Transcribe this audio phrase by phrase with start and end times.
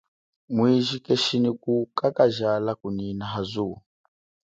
[0.55, 3.77] Mwiji keshi nyi kukakajala kunyina ha zuwo.